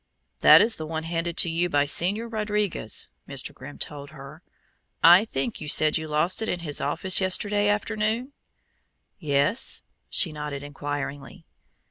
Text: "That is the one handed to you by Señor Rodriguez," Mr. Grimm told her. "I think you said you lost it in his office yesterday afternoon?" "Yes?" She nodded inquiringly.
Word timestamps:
"That 0.39 0.63
is 0.63 0.77
the 0.77 0.85
one 0.87 1.03
handed 1.03 1.37
to 1.37 1.47
you 1.51 1.69
by 1.69 1.85
Señor 1.85 2.33
Rodriguez," 2.33 3.07
Mr. 3.29 3.53
Grimm 3.53 3.77
told 3.77 4.09
her. 4.09 4.41
"I 5.03 5.25
think 5.25 5.61
you 5.61 5.67
said 5.67 5.95
you 5.99 6.07
lost 6.07 6.41
it 6.41 6.49
in 6.49 6.61
his 6.61 6.81
office 6.81 7.21
yesterday 7.21 7.67
afternoon?" 7.69 8.33
"Yes?" 9.19 9.83
She 10.09 10.31
nodded 10.31 10.63
inquiringly. 10.63 11.45